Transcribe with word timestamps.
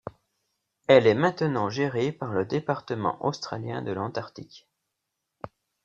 Elle 0.87 1.05
est 1.05 1.13
maintenant 1.13 1.69
gérée 1.69 2.11
par 2.11 2.31
le 2.33 2.43
Département 2.43 3.23
australien 3.23 3.83
de 3.83 3.91
l'Antarctique. 3.91 4.67